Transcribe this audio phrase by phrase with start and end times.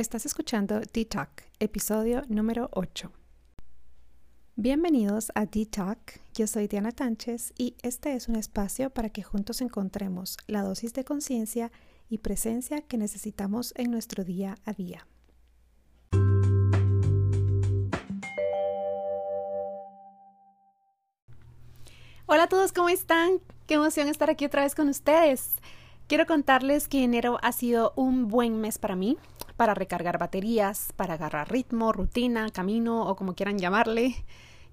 [0.00, 3.12] Estás escuchando D-Talk, episodio número 8.
[4.56, 9.60] Bienvenidos a D-Talk, yo soy Diana Tánchez y este es un espacio para que juntos
[9.60, 11.70] encontremos la dosis de conciencia
[12.08, 15.06] y presencia que necesitamos en nuestro día a día.
[22.24, 23.42] Hola a todos, ¿cómo están?
[23.66, 25.56] Qué emoción estar aquí otra vez con ustedes.
[26.10, 29.16] Quiero contarles que enero ha sido un buen mes para mí
[29.56, 34.16] para recargar baterías, para agarrar ritmo, rutina, camino o como quieran llamarle.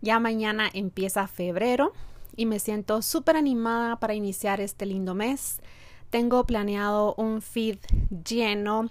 [0.01, 1.93] Ya mañana empieza febrero
[2.35, 5.59] y me siento súper animada para iniciar este lindo mes.
[6.09, 7.77] Tengo planeado un feed
[8.25, 8.89] lleno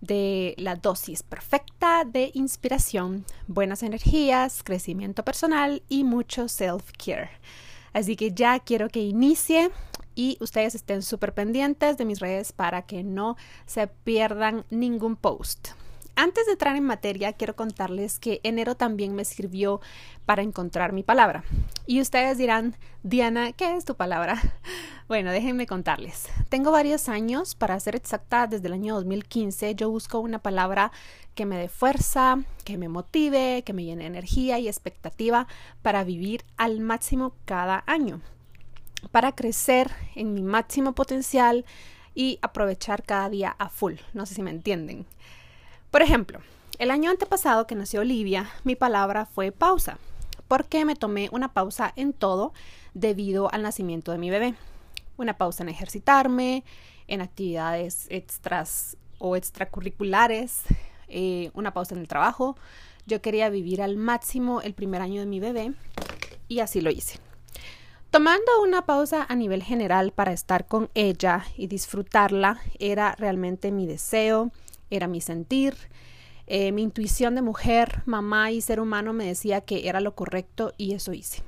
[0.00, 7.30] de la dosis perfecta de inspiración, buenas energías, crecimiento personal y mucho self-care.
[7.92, 9.72] Así que ya quiero que inicie
[10.18, 13.36] y ustedes estén súper pendientes de mis redes para que no
[13.66, 15.68] se pierdan ningún post.
[16.16, 19.80] Antes de entrar en materia, quiero contarles que enero también me sirvió
[20.26, 21.44] para encontrar mi palabra.
[21.86, 24.42] Y ustedes dirán, Diana, ¿qué es tu palabra?
[25.06, 26.28] Bueno, déjenme contarles.
[26.50, 30.92] Tengo varios años, para ser exacta, desde el año 2015, yo busco una palabra
[31.34, 35.46] que me dé fuerza, que me motive, que me llene energía y expectativa
[35.80, 38.20] para vivir al máximo cada año
[39.10, 41.64] para crecer en mi máximo potencial
[42.14, 43.94] y aprovechar cada día a full.
[44.12, 45.06] No sé si me entienden.
[45.90, 46.40] Por ejemplo,
[46.78, 49.98] el año antepasado que nació Olivia, mi palabra fue pausa,
[50.46, 52.52] porque me tomé una pausa en todo
[52.94, 54.54] debido al nacimiento de mi bebé.
[55.16, 56.64] Una pausa en ejercitarme,
[57.06, 60.62] en actividades extras o extracurriculares,
[61.08, 62.56] eh, una pausa en el trabajo.
[63.06, 65.72] Yo quería vivir al máximo el primer año de mi bebé
[66.46, 67.18] y así lo hice.
[68.10, 73.86] Tomando una pausa a nivel general para estar con ella y disfrutarla era realmente mi
[73.86, 74.50] deseo,
[74.88, 75.76] era mi sentir.
[76.46, 80.72] Eh, mi intuición de mujer, mamá y ser humano me decía que era lo correcto
[80.78, 81.42] y eso hice.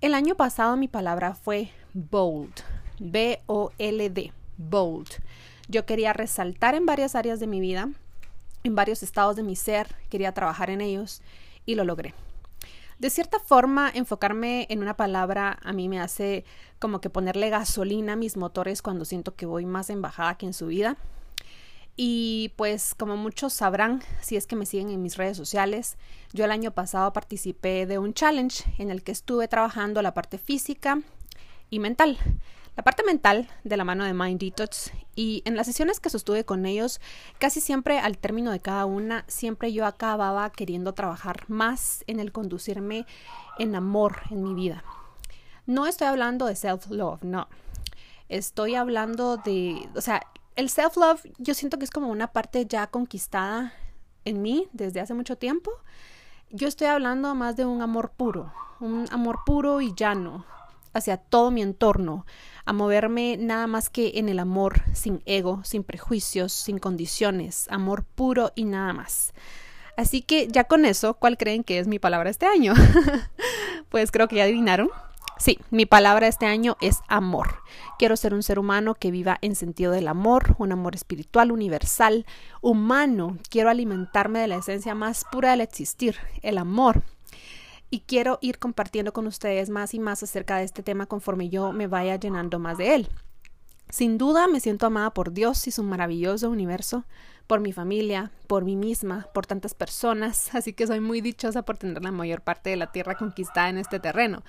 [0.00, 2.54] El año pasado mi palabra fue bold,
[2.98, 5.08] B-O-L-D, bold.
[5.68, 7.88] Yo quería resaltar en varias áreas de mi vida,
[8.64, 11.22] en varios estados de mi ser, quería trabajar en ellos
[11.66, 12.14] y lo logré.
[12.98, 16.44] De cierta forma, enfocarme en una palabra a mí me hace
[16.80, 20.46] como que ponerle gasolina a mis motores cuando siento que voy más en bajada que
[20.46, 20.96] en subida.
[21.94, 25.96] Y pues como muchos sabrán, si es que me siguen en mis redes sociales,
[26.32, 30.38] yo el año pasado participé de un challenge en el que estuve trabajando la parte
[30.38, 31.00] física
[31.70, 32.18] y mental.
[32.78, 36.44] La parte mental de la mano de Mind Detox y en las sesiones que sostuve
[36.44, 37.00] con ellos,
[37.40, 42.30] casi siempre al término de cada una, siempre yo acababa queriendo trabajar más en el
[42.30, 43.04] conducirme
[43.58, 44.84] en amor en mi vida.
[45.66, 47.48] No estoy hablando de self-love, no.
[48.28, 50.22] Estoy hablando de, o sea,
[50.54, 53.72] el self-love yo siento que es como una parte ya conquistada
[54.24, 55.72] en mí desde hace mucho tiempo.
[56.50, 60.46] Yo estoy hablando más de un amor puro, un amor puro y llano
[60.98, 62.26] hacia todo mi entorno,
[62.64, 68.04] a moverme nada más que en el amor, sin ego, sin prejuicios, sin condiciones, amor
[68.04, 69.32] puro y nada más.
[69.96, 72.74] Así que ya con eso, ¿cuál creen que es mi palabra este año?
[73.88, 74.90] pues creo que ya adivinaron.
[75.38, 77.62] Sí, mi palabra este año es amor.
[77.98, 82.26] Quiero ser un ser humano que viva en sentido del amor, un amor espiritual, universal,
[82.60, 83.38] humano.
[83.48, 87.02] Quiero alimentarme de la esencia más pura del existir, el amor
[87.90, 91.72] y quiero ir compartiendo con ustedes más y más acerca de este tema conforme yo
[91.72, 93.08] me vaya llenando más de él.
[93.90, 97.04] Sin duda me siento amada por Dios y su maravilloso universo,
[97.46, 101.78] por mi familia, por mí misma, por tantas personas, así que soy muy dichosa por
[101.78, 104.44] tener la mayor parte de la tierra conquistada en este terreno.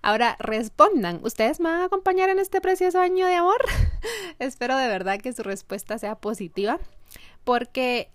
[0.00, 3.64] Ahora respondan, ¿ustedes me van a acompañar en este precioso año de amor?
[4.38, 6.78] Espero de verdad que su respuesta sea positiva
[7.44, 8.08] porque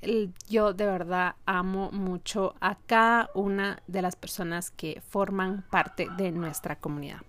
[0.49, 6.31] yo de verdad amo mucho a cada una de las personas que forman parte de
[6.31, 7.21] nuestra comunidad.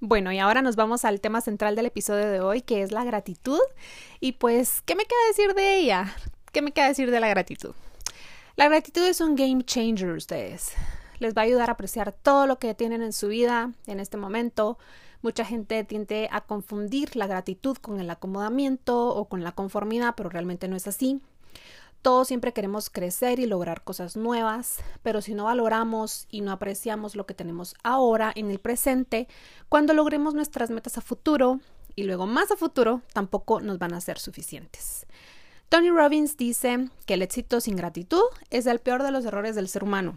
[0.00, 3.04] Bueno, y ahora nos vamos al tema central del episodio de hoy, que es la
[3.04, 3.60] gratitud.
[4.20, 6.14] Y pues, ¿qué me queda decir de ella?
[6.52, 7.74] ¿Qué me queda decir de la gratitud?
[8.54, 10.72] La gratitud es un game changer, ustedes.
[11.18, 14.16] Les va a ayudar a apreciar todo lo que tienen en su vida en este
[14.16, 14.78] momento,
[15.20, 20.28] Mucha gente tiende a confundir la gratitud con el acomodamiento o con la conformidad, pero
[20.28, 21.20] realmente no es así.
[22.02, 27.16] Todos siempre queremos crecer y lograr cosas nuevas, pero si no valoramos y no apreciamos
[27.16, 29.26] lo que tenemos ahora en el presente,
[29.68, 31.58] cuando logremos nuestras metas a futuro
[31.96, 35.06] y luego más a futuro, tampoco nos van a ser suficientes.
[35.68, 39.68] Tony Robbins dice que el éxito sin gratitud es el peor de los errores del
[39.68, 40.16] ser humano.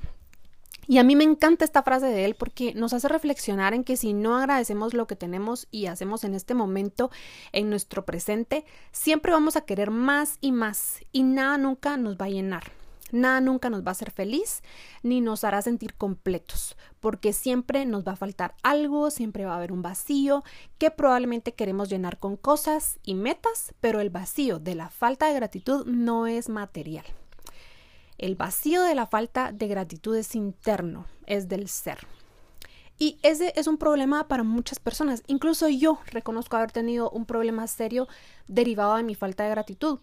[0.87, 3.97] Y a mí me encanta esta frase de él porque nos hace reflexionar en que
[3.97, 7.11] si no agradecemos lo que tenemos y hacemos en este momento,
[7.51, 12.25] en nuestro presente, siempre vamos a querer más y más y nada nunca nos va
[12.25, 12.71] a llenar.
[13.11, 14.63] Nada nunca nos va a hacer feliz
[15.03, 19.57] ni nos hará sentir completos, porque siempre nos va a faltar algo, siempre va a
[19.57, 20.43] haber un vacío
[20.77, 25.33] que probablemente queremos llenar con cosas y metas, pero el vacío de la falta de
[25.33, 27.05] gratitud no es material.
[28.17, 31.99] El vacío de la falta de gratitud es interno, es del ser.
[32.99, 35.23] Y ese es un problema para muchas personas.
[35.25, 38.07] Incluso yo reconozco haber tenido un problema serio
[38.47, 39.99] derivado de mi falta de gratitud.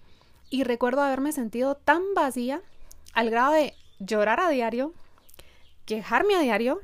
[0.51, 2.61] Y recuerdo haberme sentido tan vacía
[3.13, 4.93] al grado de llorar a diario,
[5.85, 6.81] quejarme a diario,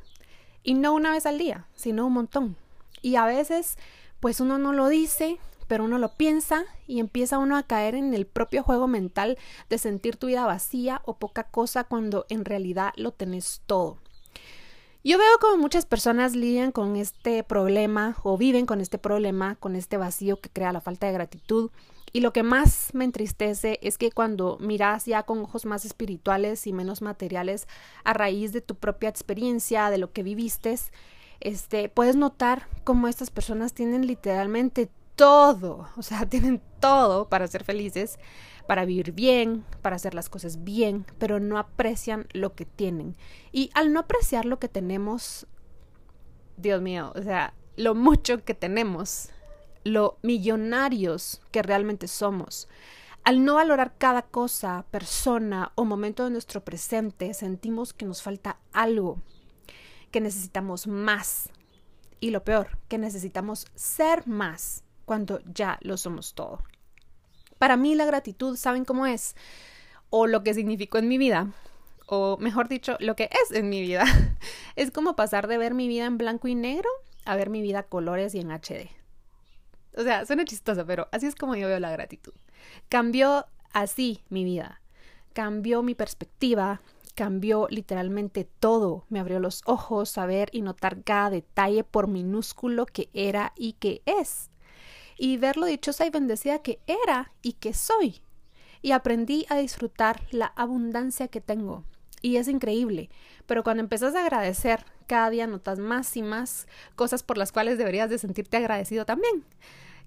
[0.62, 2.56] y no una vez al día, sino un montón.
[3.02, 3.76] Y a veces,
[4.20, 8.14] pues uno no lo dice, pero uno lo piensa y empieza uno a caer en
[8.14, 9.38] el propio juego mental
[9.68, 13.98] de sentir tu vida vacía o poca cosa cuando en realidad lo tenés todo.
[15.06, 19.76] Yo veo como muchas personas lidian con este problema o viven con este problema, con
[19.76, 21.70] este vacío que crea la falta de gratitud.
[22.14, 26.66] Y lo que más me entristece es que cuando miras ya con ojos más espirituales
[26.66, 27.68] y menos materiales
[28.02, 30.74] a raíz de tu propia experiencia, de lo que viviste,
[31.40, 37.64] este, puedes notar cómo estas personas tienen literalmente todo, o sea, tienen todo para ser
[37.64, 38.18] felices,
[38.66, 43.16] para vivir bien, para hacer las cosas bien, pero no aprecian lo que tienen.
[43.52, 45.46] Y al no apreciar lo que tenemos,
[46.56, 49.30] Dios mío, o sea, lo mucho que tenemos,
[49.84, 52.68] lo millonarios que realmente somos,
[53.22, 58.58] al no valorar cada cosa, persona o momento de nuestro presente, sentimos que nos falta
[58.72, 59.22] algo,
[60.10, 61.48] que necesitamos más.
[62.20, 66.62] Y lo peor, que necesitamos ser más cuando ya lo somos todo.
[67.58, 69.36] Para mí la gratitud, ¿saben cómo es?
[70.10, 71.52] O lo que significó en mi vida,
[72.06, 74.04] o mejor dicho, lo que es en mi vida.
[74.76, 76.88] es como pasar de ver mi vida en blanco y negro
[77.24, 78.90] a ver mi vida colores y en HD.
[79.96, 82.32] O sea, suena chistoso, pero así es como yo veo la gratitud.
[82.88, 84.80] Cambió así mi vida.
[85.32, 86.80] Cambió mi perspectiva,
[87.14, 89.06] cambió literalmente todo.
[89.08, 93.74] Me abrió los ojos a ver y notar cada detalle por minúsculo que era y
[93.74, 94.50] que es
[95.16, 98.20] y ver lo dichosa y bendecida que era y que soy.
[98.82, 101.84] Y aprendí a disfrutar la abundancia que tengo.
[102.20, 103.10] Y es increíble,
[103.46, 106.66] pero cuando empiezas a agradecer, cada día notas más y más
[106.96, 109.44] cosas por las cuales deberías de sentirte agradecido también.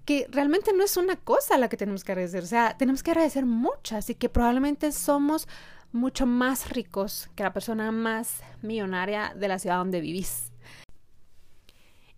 [0.04, 3.10] Que realmente no es una cosa la que tenemos que agradecer, o sea, tenemos que
[3.10, 5.46] agradecer muchas y que probablemente somos
[5.92, 10.47] mucho más ricos que la persona más millonaria de la ciudad donde vivís.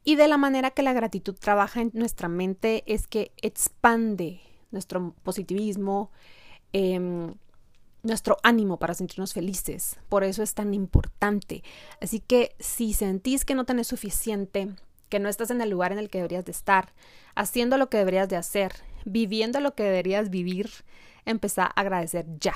[0.04, 5.14] Y de la manera que la gratitud trabaja en nuestra mente es que expande nuestro
[5.22, 6.10] positivismo,
[6.72, 7.34] em,
[8.02, 9.98] nuestro ánimo para sentirnos felices.
[10.08, 11.62] Por eso es tan importante.
[12.00, 14.68] Así que si sentís que no tenés suficiente,
[15.10, 16.94] que no estás en el lugar en el que deberías de estar,
[17.34, 18.72] haciendo lo que deberías de hacer,
[19.04, 20.70] viviendo lo que deberías vivir,
[21.26, 22.54] empezá a agradecer ya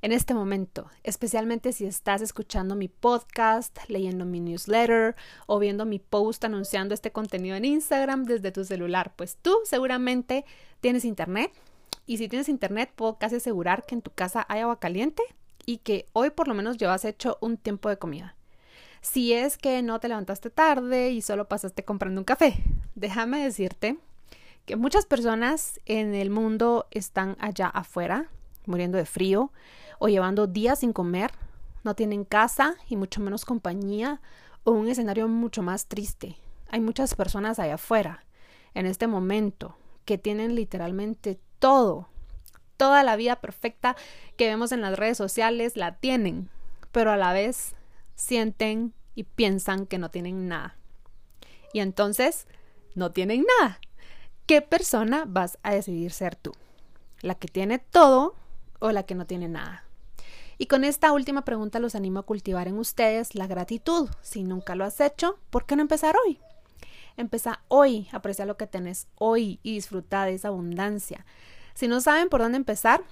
[0.00, 5.16] en este momento, especialmente si estás escuchando mi podcast, leyendo mi newsletter
[5.46, 10.44] o viendo mi post anunciando este contenido en Instagram desde tu celular, pues tú seguramente
[10.80, 11.52] tienes internet
[12.06, 15.22] y si tienes internet puedo casi asegurar que en tu casa hay agua caliente
[15.66, 18.34] y que hoy por lo menos llevas hecho un tiempo de comida.
[19.00, 22.62] Si es que no te levantaste tarde y solo pasaste comprando un café,
[22.94, 23.98] déjame decirte
[24.64, 28.28] que muchas personas en el mundo están allá afuera
[28.68, 29.52] muriendo de frío
[29.98, 31.32] o llevando días sin comer,
[31.82, 34.20] no tienen casa y mucho menos compañía
[34.64, 36.36] o un escenario mucho más triste.
[36.70, 38.24] Hay muchas personas allá afuera,
[38.74, 42.08] en este momento, que tienen literalmente todo,
[42.76, 43.96] toda la vida perfecta
[44.36, 46.50] que vemos en las redes sociales, la tienen,
[46.92, 47.74] pero a la vez
[48.14, 50.76] sienten y piensan que no tienen nada.
[51.72, 52.46] Y entonces,
[52.94, 53.80] no tienen nada.
[54.46, 56.52] ¿Qué persona vas a decidir ser tú?
[57.20, 58.34] ¿La que tiene todo
[58.78, 59.84] o la que no tiene nada?
[60.58, 64.10] Y con esta última pregunta los animo a cultivar en ustedes la gratitud.
[64.22, 66.40] Si nunca lo has hecho, ¿por qué no empezar hoy?
[67.16, 71.24] Empieza hoy, aprecia lo que tenés hoy y disfruta de esa abundancia.
[71.74, 73.02] Si no saben por dónde empezar,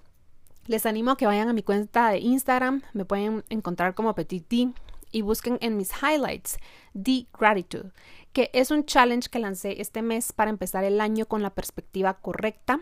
[0.66, 4.48] les animo a que vayan a mi cuenta de Instagram, me pueden encontrar como Petit
[4.48, 4.72] D
[5.12, 6.58] y busquen en mis highlights
[7.00, 7.92] The Gratitude,
[8.32, 12.14] que es un challenge que lancé este mes para empezar el año con la perspectiva
[12.14, 12.80] correcta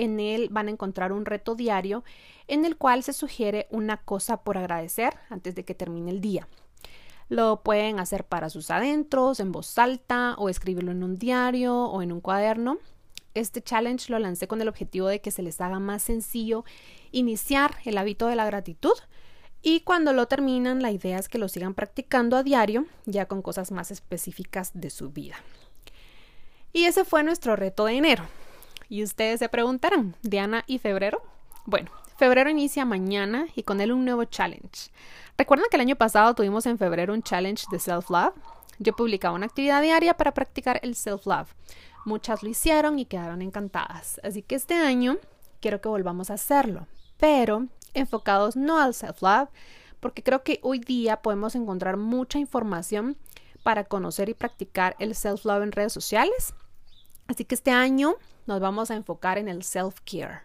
[0.00, 2.04] en él van a encontrar un reto diario
[2.48, 6.48] en el cual se sugiere una cosa por agradecer antes de que termine el día.
[7.28, 12.02] Lo pueden hacer para sus adentros, en voz alta o escribirlo en un diario o
[12.02, 12.78] en un cuaderno.
[13.34, 16.64] Este challenge lo lancé con el objetivo de que se les haga más sencillo
[17.12, 18.94] iniciar el hábito de la gratitud
[19.62, 23.42] Y cuando lo terminan, la idea es que lo sigan practicando a diario, ya con
[23.42, 25.36] cosas más específicas de su vida.
[26.72, 28.24] Y ese fue nuestro reto de enero.
[28.90, 31.22] Y ustedes se preguntarán, ¿Diana y febrero?
[31.64, 34.90] Bueno, febrero inicia mañana y con él un nuevo challenge.
[35.38, 38.34] ¿Recuerdan que el año pasado tuvimos en febrero un challenge de self-love?
[38.80, 41.54] Yo publicaba una actividad diaria para practicar el self-love.
[42.04, 44.20] Muchas lo hicieron y quedaron encantadas.
[44.24, 45.18] Así que este año
[45.60, 49.50] quiero que volvamos a hacerlo, pero enfocados no al self-love,
[50.00, 53.16] porque creo que hoy día podemos encontrar mucha información
[53.62, 56.54] para conocer y practicar el self-love en redes sociales.
[57.28, 58.16] Así que este año
[58.50, 60.40] nos vamos a enfocar en el self-care.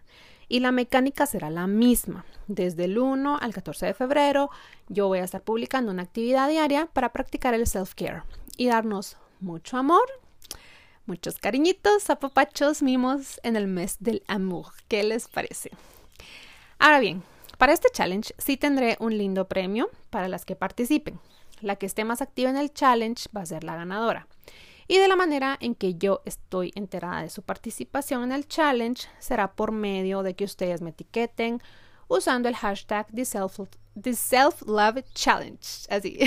[0.48, 2.24] Y la mecánica será la misma.
[2.46, 4.48] Desde el 1 al 14 de febrero
[4.88, 8.22] yo voy a estar publicando una actividad diaria para practicar el self-care
[8.56, 10.06] y darnos mucho amor,
[11.04, 14.66] muchos cariñitos, apapachos, mimos en el mes del amor.
[14.86, 15.72] ¿Qué les parece?
[16.78, 17.24] Ahora bien,
[17.58, 21.18] para este challenge sí tendré un lindo premio para las que participen.
[21.60, 24.28] La que esté más activa en el challenge va a ser la ganadora.
[24.88, 29.08] Y de la manera en que yo estoy enterada de su participación en el challenge
[29.18, 31.60] será por medio de que ustedes me etiqueten
[32.08, 33.24] usando el hashtag The
[35.90, 36.18] así,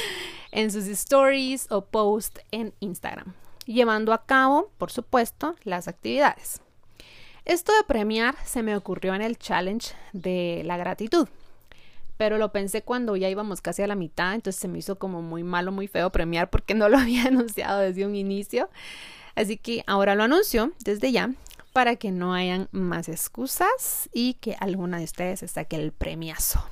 [0.52, 3.34] en sus stories o posts en Instagram,
[3.66, 6.62] llevando a cabo, por supuesto, las actividades.
[7.44, 11.28] Esto de premiar se me ocurrió en el challenge de la gratitud,
[12.18, 15.22] pero lo pensé cuando ya íbamos casi a la mitad, entonces se me hizo como
[15.22, 18.68] muy malo, muy feo premiar porque no lo había anunciado desde un inicio.
[19.34, 21.30] Así que ahora lo anuncio desde ya
[21.72, 26.62] para que no hayan más excusas y que alguna de ustedes saque el premiazo.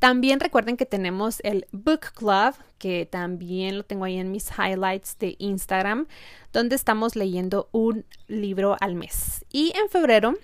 [0.00, 5.16] También recuerden que tenemos el Book Club, que también lo tengo ahí en mis highlights
[5.18, 6.06] de Instagram,
[6.52, 9.44] donde estamos leyendo un libro al mes.
[9.52, 10.34] Y en febrero,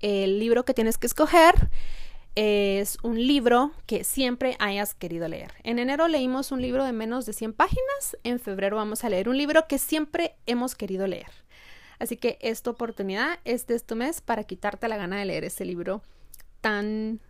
[0.00, 1.70] el libro que tienes que escoger
[2.36, 5.52] es un libro que siempre hayas querido leer.
[5.64, 9.28] En enero leímos un libro de menos de 100 páginas, en febrero vamos a leer
[9.30, 11.30] un libro que siempre hemos querido leer.
[11.98, 15.64] Así que esta oportunidad es de este mes para quitarte la gana de leer ese
[15.64, 16.02] libro
[16.60, 17.20] tan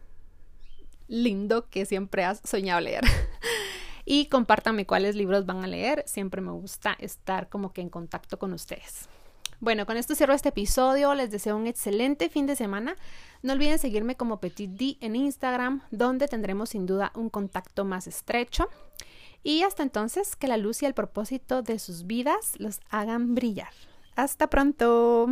[1.07, 3.05] lindo que siempre has soñado leer.
[4.05, 6.03] y compártanme cuáles libros van a leer.
[6.07, 9.09] Siempre me gusta estar como que en contacto con ustedes.
[9.59, 11.15] Bueno, con esto cierro este episodio.
[11.15, 12.97] Les deseo un excelente fin de semana.
[13.43, 18.07] No olviden seguirme como Petit D en Instagram, donde tendremos sin duda un contacto más
[18.07, 18.69] estrecho.
[19.43, 23.73] Y hasta entonces, que la luz y el propósito de sus vidas los hagan brillar.
[24.15, 25.29] Hasta pronto.